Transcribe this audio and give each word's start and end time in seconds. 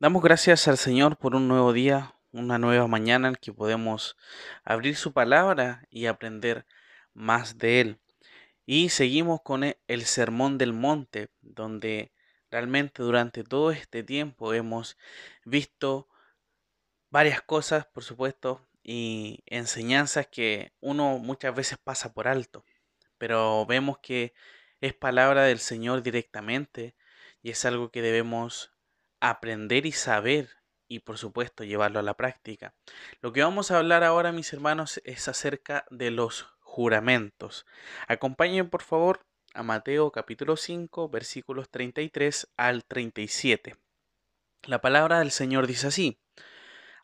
Damos 0.00 0.22
gracias 0.22 0.68
al 0.68 0.78
Señor 0.78 1.16
por 1.16 1.34
un 1.34 1.48
nuevo 1.48 1.72
día, 1.72 2.14
una 2.30 2.56
nueva 2.56 2.86
mañana 2.86 3.26
en 3.26 3.34
que 3.34 3.52
podemos 3.52 4.16
abrir 4.62 4.94
su 4.94 5.12
palabra 5.12 5.88
y 5.90 6.06
aprender 6.06 6.66
más 7.14 7.58
de 7.58 7.80
Él. 7.80 8.00
Y 8.64 8.90
seguimos 8.90 9.40
con 9.42 9.64
e- 9.64 9.80
el 9.88 10.04
Sermón 10.04 10.56
del 10.56 10.72
Monte, 10.72 11.30
donde 11.40 12.12
realmente 12.48 13.02
durante 13.02 13.42
todo 13.42 13.72
este 13.72 14.04
tiempo 14.04 14.54
hemos 14.54 14.96
visto 15.44 16.06
varias 17.10 17.42
cosas, 17.42 17.84
por 17.86 18.04
supuesto, 18.04 18.64
y 18.84 19.42
enseñanzas 19.46 20.28
que 20.28 20.72
uno 20.80 21.18
muchas 21.18 21.56
veces 21.56 21.76
pasa 21.76 22.12
por 22.14 22.28
alto, 22.28 22.64
pero 23.18 23.66
vemos 23.66 23.98
que 23.98 24.32
es 24.80 24.94
palabra 24.94 25.42
del 25.42 25.58
Señor 25.58 26.02
directamente 26.04 26.94
y 27.42 27.50
es 27.50 27.64
algo 27.64 27.90
que 27.90 28.00
debemos 28.00 28.77
aprender 29.20 29.86
y 29.86 29.92
saber 29.92 30.48
y 30.88 31.00
por 31.00 31.18
supuesto 31.18 31.64
llevarlo 31.64 32.00
a 32.00 32.02
la 32.02 32.14
práctica. 32.14 32.74
Lo 33.20 33.32
que 33.32 33.42
vamos 33.42 33.70
a 33.70 33.78
hablar 33.78 34.04
ahora, 34.04 34.32
mis 34.32 34.52
hermanos, 34.52 35.00
es 35.04 35.28
acerca 35.28 35.84
de 35.90 36.10
los 36.10 36.48
juramentos. 36.60 37.66
Acompáñenme 38.06 38.70
por 38.70 38.82
favor 38.82 39.26
a 39.54 39.62
Mateo 39.62 40.10
capítulo 40.12 40.56
5 40.56 41.08
versículos 41.08 41.70
33 41.70 42.48
al 42.56 42.84
37. 42.84 43.76
La 44.64 44.80
palabra 44.80 45.18
del 45.18 45.30
Señor 45.30 45.66
dice 45.66 45.88
así. 45.88 46.20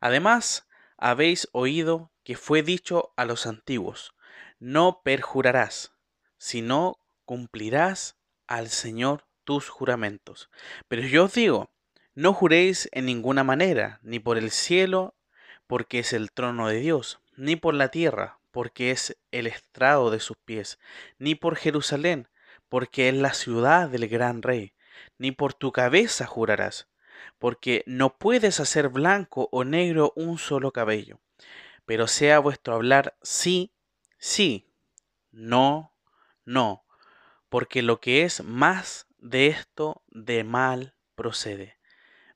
Además, 0.00 0.68
habéis 0.96 1.48
oído 1.52 2.12
que 2.24 2.36
fue 2.36 2.62
dicho 2.62 3.12
a 3.16 3.24
los 3.24 3.46
antiguos, 3.46 4.14
no 4.58 5.02
perjurarás, 5.02 5.94
sino 6.38 6.98
cumplirás 7.24 8.18
al 8.46 8.68
Señor 8.68 9.26
tus 9.44 9.68
juramentos. 9.68 10.50
Pero 10.88 11.02
yo 11.02 11.24
os 11.24 11.34
digo, 11.34 11.73
no 12.14 12.32
juréis 12.32 12.88
en 12.92 13.06
ninguna 13.06 13.42
manera, 13.42 13.98
ni 14.02 14.18
por 14.20 14.38
el 14.38 14.50
cielo, 14.50 15.14
porque 15.66 15.98
es 15.98 16.12
el 16.12 16.30
trono 16.30 16.68
de 16.68 16.78
Dios, 16.78 17.20
ni 17.36 17.56
por 17.56 17.74
la 17.74 17.88
tierra, 17.88 18.38
porque 18.52 18.92
es 18.92 19.16
el 19.32 19.46
estrado 19.46 20.10
de 20.10 20.20
sus 20.20 20.36
pies, 20.36 20.78
ni 21.18 21.34
por 21.34 21.56
Jerusalén, 21.56 22.28
porque 22.68 23.08
es 23.08 23.14
la 23.14 23.34
ciudad 23.34 23.88
del 23.88 24.08
gran 24.08 24.42
rey, 24.42 24.74
ni 25.18 25.32
por 25.32 25.54
tu 25.54 25.72
cabeza 25.72 26.26
jurarás, 26.26 26.86
porque 27.38 27.82
no 27.86 28.16
puedes 28.16 28.60
hacer 28.60 28.88
blanco 28.90 29.48
o 29.50 29.64
negro 29.64 30.12
un 30.14 30.38
solo 30.38 30.72
cabello, 30.72 31.18
pero 31.84 32.06
sea 32.06 32.38
vuestro 32.38 32.74
hablar 32.74 33.16
sí, 33.22 33.72
sí, 34.18 34.70
no, 35.32 35.92
no, 36.44 36.84
porque 37.48 37.82
lo 37.82 38.00
que 38.00 38.22
es 38.22 38.44
más 38.44 39.08
de 39.18 39.48
esto 39.48 40.02
de 40.08 40.44
mal 40.44 40.94
procede. 41.16 41.76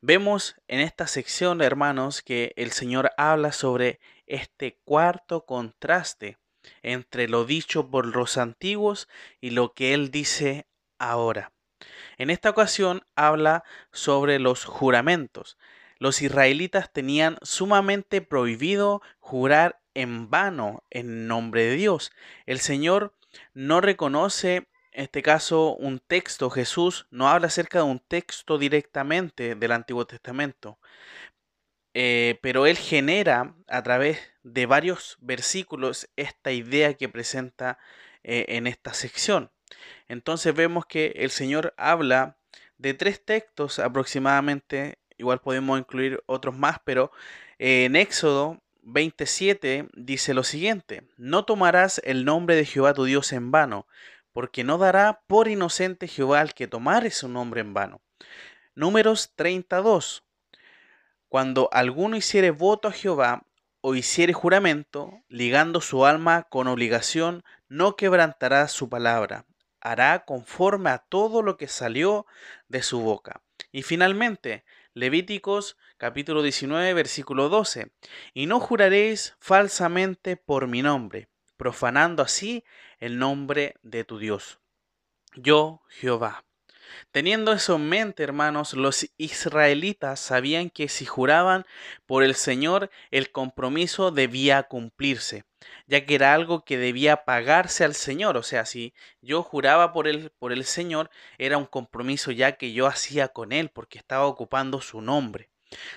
Vemos 0.00 0.54
en 0.68 0.78
esta 0.78 1.08
sección, 1.08 1.60
hermanos, 1.60 2.22
que 2.22 2.52
el 2.54 2.70
Señor 2.70 3.10
habla 3.16 3.50
sobre 3.50 3.98
este 4.26 4.78
cuarto 4.84 5.44
contraste 5.44 6.38
entre 6.82 7.28
lo 7.28 7.44
dicho 7.44 7.90
por 7.90 8.06
los 8.06 8.36
antiguos 8.36 9.08
y 9.40 9.50
lo 9.50 9.74
que 9.74 9.94
Él 9.94 10.12
dice 10.12 10.68
ahora. 11.00 11.52
En 12.16 12.30
esta 12.30 12.50
ocasión 12.50 13.02
habla 13.16 13.64
sobre 13.90 14.38
los 14.38 14.64
juramentos. 14.64 15.58
Los 15.98 16.22
israelitas 16.22 16.92
tenían 16.92 17.36
sumamente 17.42 18.22
prohibido 18.22 19.02
jurar 19.18 19.80
en 19.94 20.30
vano 20.30 20.84
en 20.90 21.26
nombre 21.26 21.64
de 21.64 21.74
Dios. 21.74 22.12
El 22.46 22.60
Señor 22.60 23.14
no 23.52 23.80
reconoce 23.80 24.68
en 24.98 25.04
este 25.04 25.22
caso 25.22 25.76
un 25.76 26.00
texto, 26.00 26.50
Jesús 26.50 27.06
no 27.12 27.28
habla 27.28 27.46
acerca 27.46 27.78
de 27.78 27.84
un 27.84 28.00
texto 28.00 28.58
directamente 28.58 29.54
del 29.54 29.70
Antiguo 29.70 30.08
Testamento, 30.08 30.80
eh, 31.94 32.40
pero 32.42 32.66
él 32.66 32.76
genera 32.76 33.54
a 33.68 33.82
través 33.84 34.18
de 34.42 34.66
varios 34.66 35.16
versículos 35.20 36.08
esta 36.16 36.50
idea 36.50 36.94
que 36.94 37.08
presenta 37.08 37.78
eh, 38.24 38.46
en 38.48 38.66
esta 38.66 38.92
sección. 38.92 39.52
Entonces 40.08 40.52
vemos 40.52 40.84
que 40.84 41.12
el 41.14 41.30
Señor 41.30 41.74
habla 41.76 42.36
de 42.76 42.92
tres 42.92 43.24
textos 43.24 43.78
aproximadamente, 43.78 44.98
igual 45.16 45.40
podemos 45.40 45.78
incluir 45.78 46.24
otros 46.26 46.56
más, 46.56 46.80
pero 46.84 47.12
eh, 47.60 47.84
en 47.84 47.94
Éxodo 47.94 48.60
27 48.82 49.90
dice 49.94 50.34
lo 50.34 50.42
siguiente, 50.42 51.04
no 51.16 51.44
tomarás 51.44 52.00
el 52.04 52.24
nombre 52.24 52.56
de 52.56 52.64
Jehová 52.64 52.94
tu 52.94 53.04
Dios 53.04 53.32
en 53.32 53.52
vano, 53.52 53.86
porque 54.32 54.64
no 54.64 54.78
dará 54.78 55.22
por 55.26 55.48
inocente 55.48 56.08
Jehová 56.08 56.40
al 56.40 56.54
que 56.54 56.66
tomare 56.66 57.10
su 57.10 57.28
nombre 57.28 57.60
en 57.60 57.74
vano. 57.74 58.00
Números 58.74 59.32
32. 59.34 60.24
Cuando 61.28 61.68
alguno 61.72 62.16
hiciere 62.16 62.50
voto 62.50 62.88
a 62.88 62.92
Jehová 62.92 63.44
o 63.80 63.94
hiciere 63.94 64.32
juramento, 64.32 65.22
ligando 65.28 65.80
su 65.80 66.06
alma 66.06 66.44
con 66.44 66.66
obligación, 66.68 67.44
no 67.68 67.96
quebrantará 67.96 68.66
su 68.68 68.88
palabra, 68.88 69.44
hará 69.80 70.24
conforme 70.24 70.90
a 70.90 70.98
todo 70.98 71.42
lo 71.42 71.56
que 71.56 71.68
salió 71.68 72.26
de 72.68 72.82
su 72.82 73.00
boca. 73.00 73.42
Y 73.72 73.82
finalmente, 73.82 74.64
Levíticos 74.94 75.76
capítulo 75.96 76.42
19, 76.42 76.92
versículo 76.94 77.48
12. 77.48 77.92
Y 78.34 78.46
no 78.46 78.58
juraréis 78.58 79.36
falsamente 79.38 80.36
por 80.36 80.66
mi 80.66 80.82
nombre, 80.82 81.28
profanando 81.56 82.22
así 82.22 82.64
el 82.98 83.18
nombre 83.18 83.74
de 83.82 84.04
tu 84.04 84.18
Dios. 84.18 84.58
Yo, 85.34 85.82
Jehová. 85.88 86.44
Teniendo 87.10 87.52
eso 87.52 87.76
en 87.76 87.88
mente, 87.88 88.22
hermanos, 88.22 88.72
los 88.74 89.10
israelitas 89.18 90.20
sabían 90.20 90.70
que 90.70 90.88
si 90.88 91.04
juraban 91.04 91.66
por 92.06 92.22
el 92.22 92.34
Señor, 92.34 92.90
el 93.10 93.30
compromiso 93.30 94.10
debía 94.10 94.62
cumplirse, 94.64 95.44
ya 95.86 96.06
que 96.06 96.14
era 96.14 96.34
algo 96.34 96.64
que 96.64 96.78
debía 96.78 97.24
pagarse 97.24 97.84
al 97.84 97.94
Señor. 97.94 98.36
O 98.36 98.42
sea, 98.42 98.64
si 98.64 98.94
yo 99.20 99.42
juraba 99.42 99.92
por 99.92 100.08
el, 100.08 100.30
por 100.38 100.52
el 100.52 100.64
Señor, 100.64 101.10
era 101.36 101.58
un 101.58 101.66
compromiso 101.66 102.30
ya 102.30 102.52
que 102.52 102.72
yo 102.72 102.86
hacía 102.86 103.28
con 103.28 103.52
Él, 103.52 103.68
porque 103.70 103.98
estaba 103.98 104.26
ocupando 104.26 104.80
su 104.80 105.00
nombre. 105.00 105.50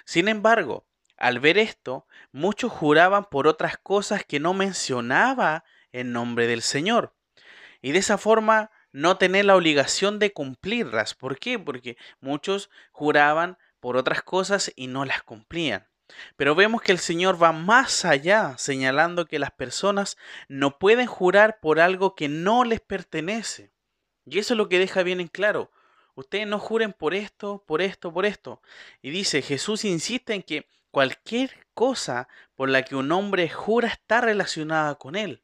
Sin 0.05 0.27
embargo, 0.27 0.85
al 1.17 1.39
ver 1.39 1.57
esto, 1.57 2.07
muchos 2.31 2.71
juraban 2.71 3.25
por 3.25 3.47
otras 3.47 3.77
cosas 3.77 4.25
que 4.25 4.39
no 4.39 4.53
mencionaba 4.53 5.63
en 5.91 6.11
nombre 6.11 6.47
del 6.47 6.61
Señor. 6.61 7.13
Y 7.81 7.91
de 7.91 7.99
esa 7.99 8.17
forma 8.17 8.71
no 8.91 9.17
tener 9.17 9.45
la 9.45 9.55
obligación 9.55 10.19
de 10.19 10.33
cumplirlas. 10.33 11.13
¿Por 11.13 11.39
qué? 11.39 11.57
Porque 11.57 11.97
muchos 12.19 12.69
juraban 12.91 13.57
por 13.79 13.97
otras 13.97 14.21
cosas 14.21 14.71
y 14.75 14.87
no 14.87 15.05
las 15.05 15.23
cumplían. 15.23 15.87
Pero 16.35 16.55
vemos 16.55 16.81
que 16.81 16.91
el 16.91 16.99
Señor 16.99 17.41
va 17.41 17.53
más 17.53 18.05
allá, 18.05 18.55
señalando 18.57 19.25
que 19.25 19.39
las 19.39 19.51
personas 19.51 20.17
no 20.49 20.77
pueden 20.77 21.07
jurar 21.07 21.59
por 21.61 21.79
algo 21.79 22.15
que 22.15 22.27
no 22.27 22.65
les 22.65 22.81
pertenece. 22.81 23.71
Y 24.25 24.39
eso 24.39 24.53
es 24.53 24.57
lo 24.57 24.69
que 24.69 24.79
deja 24.79 25.03
bien 25.03 25.21
en 25.21 25.27
claro. 25.27 25.71
Ustedes 26.15 26.45
no 26.45 26.59
juren 26.59 26.93
por 26.93 27.13
esto, 27.13 27.63
por 27.65 27.81
esto, 27.81 28.13
por 28.13 28.25
esto. 28.25 28.61
Y 29.01 29.11
dice, 29.11 29.41
Jesús 29.41 29.85
insiste 29.85 30.33
en 30.33 30.43
que 30.43 30.67
cualquier 30.91 31.65
cosa 31.73 32.27
por 32.55 32.69
la 32.69 32.83
que 32.83 32.95
un 32.95 33.11
hombre 33.11 33.49
jura 33.49 33.87
está 33.87 34.21
relacionada 34.21 34.95
con 34.95 35.15
él, 35.15 35.41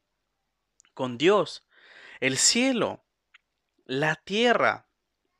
con 0.97 1.19
Dios, 1.19 1.63
el 2.21 2.37
cielo, 2.37 3.05
la 3.85 4.15
tierra, 4.15 4.87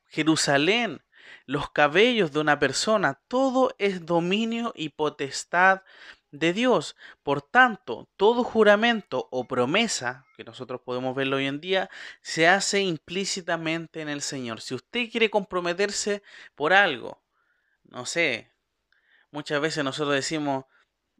Jerusalén, 0.06 1.02
los 1.46 1.68
cabellos 1.72 2.30
de 2.30 2.38
una 2.38 2.60
persona, 2.60 3.20
todo 3.26 3.74
es 3.78 4.06
dominio 4.06 4.72
y 4.76 4.90
potestad 4.90 5.82
de 6.30 6.52
Dios. 6.52 6.94
Por 7.24 7.42
tanto, 7.42 8.08
todo 8.16 8.44
juramento 8.44 9.26
o 9.32 9.48
promesa, 9.48 10.26
que 10.36 10.44
nosotros 10.44 10.80
podemos 10.80 11.16
verlo 11.16 11.38
hoy 11.38 11.46
en 11.46 11.60
día, 11.60 11.90
se 12.22 12.46
hace 12.46 12.82
implícitamente 12.82 14.00
en 14.00 14.08
el 14.08 14.22
Señor. 14.22 14.60
Si 14.60 14.76
usted 14.76 15.10
quiere 15.10 15.28
comprometerse 15.28 16.22
por 16.54 16.72
algo, 16.72 17.20
no 17.82 18.06
sé, 18.06 18.52
muchas 19.32 19.60
veces 19.60 19.82
nosotros 19.82 20.14
decimos, 20.14 20.66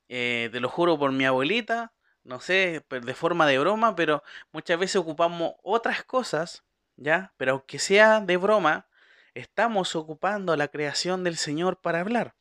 eh, 0.08 0.48
te 0.52 0.60
lo 0.60 0.68
juro 0.68 0.96
por 0.96 1.10
mi 1.10 1.24
abuelita, 1.26 1.92
no 2.24 2.40
sé, 2.40 2.84
de 2.88 3.14
forma 3.14 3.46
de 3.46 3.58
broma, 3.58 3.94
pero 3.96 4.22
muchas 4.52 4.78
veces 4.78 4.96
ocupamos 4.96 5.54
otras 5.62 6.04
cosas, 6.04 6.64
¿ya? 6.96 7.34
Pero 7.36 7.52
aunque 7.52 7.78
sea 7.78 8.20
de 8.20 8.36
broma, 8.36 8.88
estamos 9.34 9.96
ocupando 9.96 10.56
la 10.56 10.68
creación 10.68 11.24
del 11.24 11.36
Señor 11.36 11.80
para 11.80 12.00
hablar. 12.00 12.34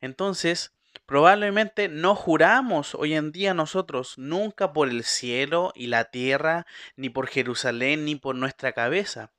Entonces, 0.00 0.74
probablemente 1.06 1.88
no 1.88 2.14
juramos 2.14 2.94
hoy 2.94 3.14
en 3.14 3.32
día 3.32 3.54
nosotros 3.54 4.18
nunca 4.18 4.72
por 4.72 4.88
el 4.88 5.04
cielo 5.04 5.72
y 5.74 5.88
la 5.88 6.04
tierra, 6.06 6.66
ni 6.96 7.10
por 7.10 7.28
Jerusalén, 7.28 8.04
ni 8.04 8.16
por 8.16 8.34
nuestra 8.34 8.72
cabeza. 8.72 9.32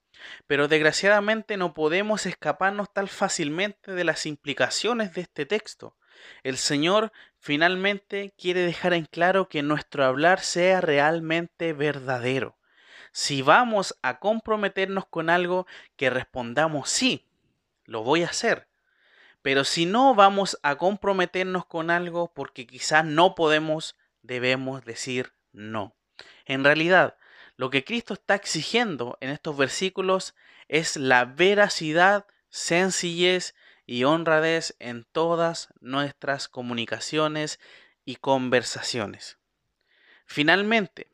Pero 0.48 0.68
desgraciadamente 0.68 1.58
no 1.58 1.74
podemos 1.74 2.26
escaparnos 2.26 2.92
tan 2.94 3.08
fácilmente 3.08 3.92
de 3.94 4.04
las 4.04 4.26
implicaciones 4.26 5.14
de 5.14 5.22
este 5.22 5.46
texto. 5.46 5.96
El 6.44 6.58
Señor 6.58 7.12
finalmente 7.38 8.34
quiere 8.38 8.62
dejar 8.62 8.94
en 8.94 9.06
claro 9.06 9.50
que 9.50 9.62
nuestro 9.62 10.06
hablar 10.06 10.42
sea 10.42 10.82
realmente 10.82 11.74
verdadero. 11.74 12.58
Si 13.12 13.42
vamos 13.42 13.98
a 14.02 14.20
comprometernos 14.20 15.06
con 15.06 15.30
algo, 15.30 15.66
que 15.96 16.10
respondamos 16.10 16.90
sí, 16.90 17.28
lo 17.86 18.04
voy 18.04 18.24
a 18.24 18.28
hacer. 18.28 18.68
Pero 19.42 19.64
si 19.64 19.86
no 19.86 20.16
vamos 20.16 20.60
a 20.64 20.76
comprometernos 20.78 21.66
con 21.66 21.90
algo 21.90 22.32
porque 22.34 22.68
quizás 22.68 23.06
no 23.06 23.36
podemos, 23.36 23.96
debemos 24.22 24.84
decir 24.86 25.34
no. 25.54 25.96
En 26.46 26.64
realidad, 26.64 27.18
lo 27.56 27.70
que 27.70 27.84
Cristo 27.84 28.14
está 28.14 28.36
exigiendo 28.36 29.18
en 29.22 29.30
estos 29.30 29.58
versículos 29.58 30.36
es 30.68 30.98
la 30.98 31.26
veracidad, 31.26 32.26
sencillez 32.50 33.56
y 33.90 34.04
honradez 34.04 34.76
en 34.78 35.04
todas 35.04 35.70
nuestras 35.80 36.48
comunicaciones 36.48 37.60
y 38.06 38.18
conversaciones. 38.18 39.40
Finalmente, 40.28 41.08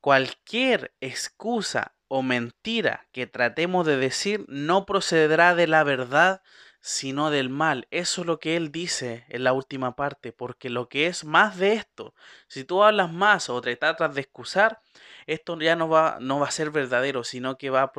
cualquier 0.00 0.94
excusa 1.00 1.96
o 2.06 2.22
mentira 2.22 3.08
que 3.10 3.26
tratemos 3.26 3.84
de 3.84 3.96
decir 3.96 4.44
no 4.46 4.86
procederá 4.86 5.56
de 5.56 5.66
la 5.66 5.82
verdad, 5.82 6.40
sino 6.80 7.32
del 7.32 7.50
mal. 7.50 7.88
Eso 7.90 8.20
es 8.20 8.28
lo 8.28 8.38
que 8.38 8.54
él 8.54 8.70
dice 8.70 9.24
en 9.28 9.42
la 9.42 9.52
última 9.52 9.96
parte, 9.96 10.30
porque 10.30 10.70
lo 10.70 10.88
que 10.88 11.08
es 11.08 11.24
más 11.24 11.58
de 11.58 11.72
esto, 11.72 12.14
si 12.46 12.62
tú 12.62 12.84
hablas 12.84 13.12
más 13.12 13.50
o 13.50 13.60
te 13.60 13.74
tratas 13.74 14.14
de 14.14 14.20
excusar, 14.20 14.80
esto 15.26 15.58
ya 15.58 15.74
no 15.74 15.88
va, 15.88 16.18
no 16.20 16.38
va 16.38 16.46
a 16.46 16.52
ser 16.52 16.70
verdadero, 16.70 17.24
sino 17.24 17.58
que 17.58 17.70
va 17.70 17.90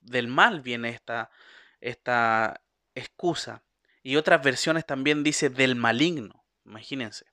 del 0.00 0.26
mal 0.26 0.62
viene 0.62 0.88
esta, 0.88 1.30
esta 1.80 2.60
excusa. 2.96 3.62
Y 4.02 4.16
otras 4.16 4.42
versiones 4.42 4.84
también 4.84 5.22
dice 5.22 5.50
del 5.50 5.76
maligno, 5.76 6.44
imagínense. 6.64 7.26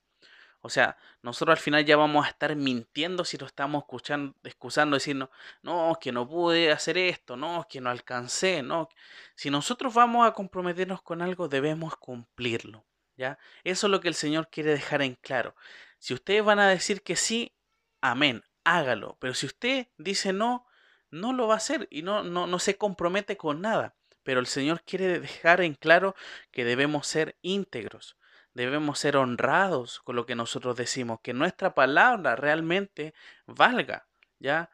O 0.60 0.70
sea, 0.70 0.96
nosotros 1.20 1.58
al 1.58 1.62
final 1.62 1.84
ya 1.84 1.96
vamos 1.96 2.24
a 2.24 2.30
estar 2.30 2.56
mintiendo 2.56 3.24
si 3.24 3.36
lo 3.36 3.46
estamos 3.46 3.82
escuchando, 3.82 4.34
excusando, 4.44 4.96
diciendo, 4.96 5.30
no, 5.62 5.98
que 6.00 6.10
no 6.10 6.26
pude 6.26 6.72
hacer 6.72 6.96
esto, 6.96 7.36
no, 7.36 7.66
que 7.68 7.82
no 7.82 7.90
alcancé, 7.90 8.62
no. 8.62 8.88
Si 9.34 9.50
nosotros 9.50 9.92
vamos 9.92 10.26
a 10.26 10.32
comprometernos 10.32 11.02
con 11.02 11.20
algo, 11.20 11.48
debemos 11.48 11.96
cumplirlo, 11.96 12.86
¿ya? 13.16 13.38
Eso 13.62 13.88
es 13.88 13.90
lo 13.90 14.00
que 14.00 14.08
el 14.08 14.14
Señor 14.14 14.48
quiere 14.48 14.70
dejar 14.70 15.02
en 15.02 15.16
claro. 15.16 15.54
Si 15.98 16.14
ustedes 16.14 16.42
van 16.42 16.58
a 16.58 16.68
decir 16.68 17.02
que 17.02 17.16
sí, 17.16 17.54
amén, 18.00 18.42
hágalo. 18.64 19.18
Pero 19.20 19.34
si 19.34 19.44
usted 19.44 19.88
dice 19.98 20.32
no, 20.32 20.66
no 21.10 21.32
lo 21.34 21.46
va 21.46 21.54
a 21.54 21.58
hacer 21.58 21.88
y 21.90 22.02
no, 22.02 22.22
no, 22.24 22.46
no 22.46 22.58
se 22.58 22.78
compromete 22.78 23.36
con 23.36 23.60
nada. 23.60 23.94
Pero 24.24 24.40
el 24.40 24.46
Señor 24.46 24.82
quiere 24.82 25.20
dejar 25.20 25.60
en 25.60 25.74
claro 25.74 26.16
que 26.50 26.64
debemos 26.64 27.06
ser 27.06 27.36
íntegros 27.42 28.16
debemos 28.54 29.00
ser 29.00 29.16
honrados 29.16 30.00
con 30.00 30.16
lo 30.16 30.26
que 30.26 30.36
nosotros 30.36 30.76
decimos, 30.76 31.18
que 31.22 31.34
nuestra 31.34 31.74
palabra 31.74 32.36
realmente 32.36 33.12
valga, 33.46 34.06
¿ya? 34.38 34.70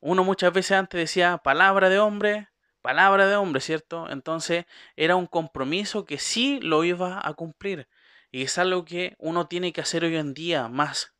Uno 0.00 0.24
muchas 0.24 0.52
veces 0.52 0.72
antes 0.72 0.98
decía 0.98 1.38
palabra 1.38 1.88
de 1.88 1.98
hombre, 1.98 2.48
palabra 2.80 3.26
de 3.26 3.36
hombre, 3.36 3.60
¿cierto? 3.60 4.08
Entonces 4.10 4.64
era 4.96 5.16
un 5.16 5.26
compromiso 5.26 6.04
que 6.04 6.18
sí 6.18 6.58
lo 6.60 6.84
iba 6.84 7.20
a 7.26 7.34
cumplir. 7.34 7.88
Y 8.30 8.42
es 8.42 8.58
algo 8.58 8.84
que 8.84 9.14
uno 9.18 9.46
tiene 9.46 9.72
que 9.72 9.80
hacer 9.80 10.04
hoy 10.04 10.16
en 10.16 10.34
día 10.34 10.68
más 10.68 11.14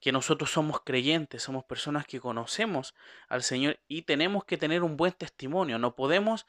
que 0.00 0.12
nosotros 0.12 0.50
somos 0.50 0.80
creyentes, 0.84 1.42
somos 1.42 1.64
personas 1.64 2.06
que 2.06 2.20
conocemos 2.20 2.94
al 3.28 3.42
Señor 3.42 3.78
y 3.88 4.02
tenemos 4.02 4.44
que 4.44 4.58
tener 4.58 4.82
un 4.82 4.96
buen 4.96 5.12
testimonio. 5.12 5.78
No 5.78 5.96
podemos 5.96 6.46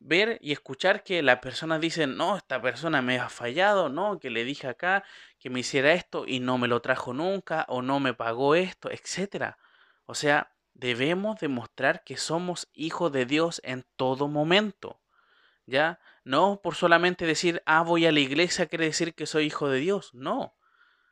ver 0.00 0.38
y 0.40 0.52
escuchar 0.52 1.02
que 1.02 1.22
las 1.22 1.38
personas 1.40 1.80
dicen, 1.80 2.16
no, 2.16 2.36
esta 2.36 2.60
persona 2.62 3.02
me 3.02 3.18
ha 3.18 3.28
fallado, 3.28 3.88
no, 3.88 4.18
que 4.18 4.30
le 4.30 4.44
dije 4.44 4.68
acá 4.68 5.04
que 5.38 5.50
me 5.50 5.60
hiciera 5.60 5.92
esto 5.92 6.24
y 6.26 6.40
no 6.40 6.58
me 6.58 6.68
lo 6.68 6.80
trajo 6.80 7.12
nunca 7.12 7.64
o 7.68 7.82
no 7.82 8.00
me 8.00 8.14
pagó 8.14 8.54
esto, 8.54 8.90
etcétera. 8.90 9.58
O 10.06 10.14
sea, 10.14 10.52
debemos 10.74 11.40
demostrar 11.40 12.04
que 12.04 12.16
somos 12.16 12.68
hijos 12.72 13.12
de 13.12 13.26
Dios 13.26 13.60
en 13.64 13.84
todo 13.96 14.28
momento. 14.28 15.00
¿Ya? 15.66 16.00
No 16.24 16.60
por 16.62 16.76
solamente 16.76 17.26
decir, 17.26 17.62
ah, 17.66 17.82
voy 17.82 18.06
a 18.06 18.12
la 18.12 18.20
iglesia 18.20 18.66
quiere 18.66 18.86
decir 18.86 19.14
que 19.14 19.26
soy 19.26 19.46
hijo 19.46 19.68
de 19.68 19.80
Dios, 19.80 20.14
no. 20.14 20.54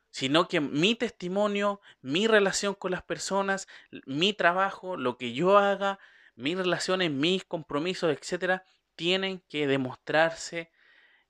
Sino 0.09 0.47
que 0.47 0.61
mi 0.61 0.95
testimonio, 0.95 1.81
mi 2.01 2.27
relación 2.27 2.73
con 2.73 2.91
las 2.91 3.03
personas, 3.03 3.67
mi 4.05 4.33
trabajo, 4.33 4.97
lo 4.97 5.17
que 5.17 5.33
yo 5.33 5.57
haga, 5.59 5.99
mis 6.35 6.57
relaciones, 6.57 7.11
mis 7.11 7.43
compromisos, 7.43 8.15
etcétera, 8.17 8.63
tienen 8.97 9.41
que 9.47 9.67
demostrarse 9.67 10.69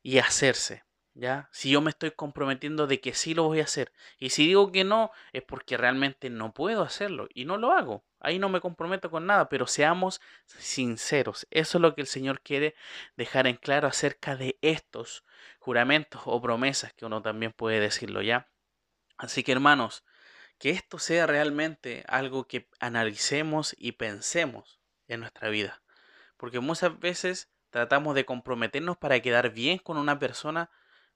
y 0.01 0.17
hacerse. 0.17 0.83
¿Ya? 1.13 1.49
Si 1.51 1.71
yo 1.71 1.81
me 1.81 1.89
estoy 1.89 2.11
comprometiendo 2.11 2.85
de 2.85 3.01
que 3.01 3.15
sí 3.15 3.33
lo 3.33 3.45
voy 3.45 3.59
a 3.59 3.63
hacer 3.63 3.91
y 4.19 4.29
si 4.29 4.45
digo 4.45 4.71
que 4.71 4.83
no 4.83 5.09
es 5.33 5.41
porque 5.41 5.75
realmente 5.75 6.29
no 6.29 6.53
puedo 6.53 6.83
hacerlo 6.83 7.27
y 7.33 7.45
no 7.45 7.57
lo 7.57 7.71
hago. 7.71 8.05
Ahí 8.19 8.37
no 8.37 8.49
me 8.49 8.61
comprometo 8.61 9.09
con 9.09 9.25
nada, 9.25 9.49
pero 9.49 9.65
seamos 9.65 10.21
sinceros. 10.45 11.47
Eso 11.49 11.79
es 11.79 11.81
lo 11.81 11.95
que 11.95 12.01
el 12.01 12.07
Señor 12.07 12.41
quiere 12.41 12.75
dejar 13.15 13.47
en 13.47 13.55
claro 13.55 13.87
acerca 13.87 14.35
de 14.35 14.59
estos 14.61 15.23
juramentos 15.57 16.21
o 16.25 16.39
promesas 16.39 16.93
que 16.93 17.07
uno 17.07 17.23
también 17.23 17.51
puede 17.51 17.79
decirlo 17.79 18.21
ya. 18.21 18.47
Así 19.17 19.43
que 19.43 19.53
hermanos, 19.53 20.03
que 20.59 20.69
esto 20.69 20.99
sea 20.99 21.25
realmente 21.25 22.03
algo 22.07 22.47
que 22.47 22.69
analicemos 22.79 23.75
y 23.79 23.93
pensemos 23.93 24.79
en 25.07 25.21
nuestra 25.21 25.49
vida. 25.49 25.81
Porque 26.37 26.59
muchas 26.59 26.99
veces 26.99 27.49
tratamos 27.69 28.15
de 28.15 28.25
comprometernos 28.25 28.97
para 28.97 29.19
quedar 29.19 29.51
bien 29.51 29.77
con 29.77 29.97
una 29.97 30.19
persona, 30.19 30.69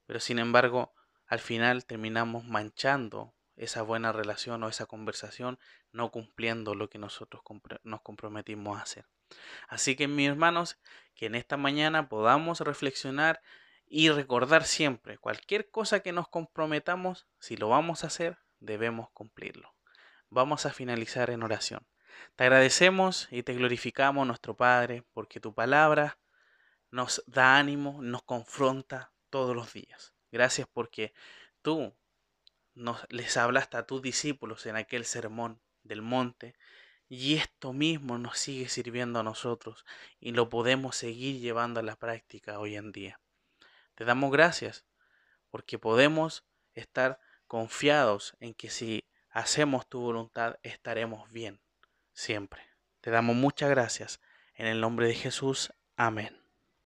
pero 0.06 0.20
sin 0.20 0.38
embargo 0.38 0.92
al 1.26 1.40
final 1.40 1.86
terminamos 1.86 2.44
manchando 2.44 3.34
esa 3.56 3.82
buena 3.82 4.12
relación 4.12 4.62
o 4.62 4.68
esa 4.68 4.86
conversación, 4.86 5.58
no 5.92 6.10
cumpliendo 6.10 6.74
lo 6.74 6.88
que 6.90 6.98
nosotros 6.98 7.42
nos 7.84 8.02
comprometimos 8.02 8.78
a 8.78 8.82
hacer. 8.82 9.06
Así 9.68 9.96
que 9.96 10.08
mis 10.08 10.28
hermanos, 10.28 10.78
que 11.14 11.26
en 11.26 11.34
esta 11.34 11.56
mañana 11.56 12.08
podamos 12.08 12.60
reflexionar 12.60 13.40
y 13.86 14.10
recordar 14.10 14.64
siempre, 14.64 15.18
cualquier 15.18 15.70
cosa 15.70 16.00
que 16.00 16.12
nos 16.12 16.28
comprometamos, 16.28 17.26
si 17.38 17.56
lo 17.56 17.68
vamos 17.68 18.04
a 18.04 18.06
hacer, 18.08 18.38
debemos 18.58 19.10
cumplirlo. 19.10 19.74
Vamos 20.28 20.64
a 20.64 20.72
finalizar 20.72 21.30
en 21.30 21.42
oración. 21.42 21.86
Te 22.36 22.44
agradecemos 22.44 23.28
y 23.30 23.42
te 23.42 23.54
glorificamos, 23.54 24.26
nuestro 24.26 24.56
Padre, 24.56 25.04
porque 25.12 25.40
tu 25.40 25.54
palabra 25.54 26.18
nos 26.92 27.24
da 27.26 27.56
ánimo, 27.56 28.00
nos 28.00 28.22
confronta 28.22 29.12
todos 29.30 29.56
los 29.56 29.72
días. 29.72 30.14
Gracias 30.30 30.68
porque 30.72 31.12
tú 31.62 31.94
nos, 32.74 33.04
les 33.10 33.36
hablaste 33.36 33.78
a 33.78 33.86
tus 33.86 34.00
discípulos 34.02 34.66
en 34.66 34.76
aquel 34.76 35.04
sermón 35.04 35.60
del 35.82 36.02
monte 36.02 36.54
y 37.08 37.34
esto 37.34 37.72
mismo 37.72 38.18
nos 38.18 38.38
sigue 38.38 38.68
sirviendo 38.68 39.18
a 39.18 39.22
nosotros 39.24 39.84
y 40.20 40.32
lo 40.32 40.48
podemos 40.48 40.94
seguir 40.94 41.40
llevando 41.40 41.80
a 41.80 41.82
la 41.82 41.96
práctica 41.96 42.58
hoy 42.58 42.76
en 42.76 42.92
día. 42.92 43.20
Te 43.94 44.04
damos 44.04 44.30
gracias 44.30 44.84
porque 45.50 45.78
podemos 45.78 46.44
estar 46.74 47.20
confiados 47.46 48.34
en 48.38 48.54
que 48.54 48.70
si 48.70 49.04
hacemos 49.30 49.88
tu 49.88 50.00
voluntad 50.00 50.56
estaremos 50.62 51.30
bien 51.30 51.60
siempre. 52.12 52.62
Te 53.00 53.10
damos 53.10 53.34
muchas 53.36 53.70
gracias. 53.70 54.20
En 54.54 54.66
el 54.66 54.80
nombre 54.80 55.06
de 55.06 55.14
Jesús. 55.14 55.72
Amén. 55.96 56.41